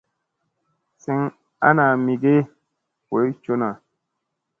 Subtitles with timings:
[1.03, 1.19] Seŋ
[1.67, 2.35] ana mi ge
[3.09, 3.69] boy coo na.